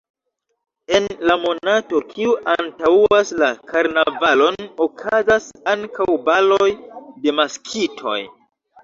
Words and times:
En 0.99 1.03
la 1.31 1.33
monato, 1.41 1.99
kiu 2.13 2.31
antaŭas 2.53 3.33
la 3.41 3.49
karnavalon, 3.73 4.57
okazas 4.87 5.51
ankaŭ 5.75 6.09
baloj 6.31 6.71
de 7.27 7.35
maskitoj. 7.43 8.17